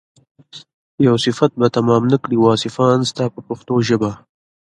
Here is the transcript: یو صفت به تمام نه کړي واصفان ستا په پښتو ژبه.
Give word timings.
یو 1.07 1.15
صفت 1.25 1.51
به 1.59 1.67
تمام 1.77 2.03
نه 2.11 2.17
کړي 2.23 2.37
واصفان 2.39 2.99
ستا 3.11 3.25
په 3.33 3.39
پښتو 3.47 3.73
ژبه. 3.87 4.11